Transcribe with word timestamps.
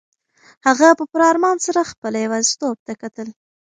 هغه 0.67 0.87
په 0.99 1.03
پوره 1.09 1.25
ارمان 1.31 1.57
سره 1.65 1.89
خپله 1.91 2.17
یوازیتوب 2.25 2.75
ته 2.85 2.93
کتل. 3.01 3.27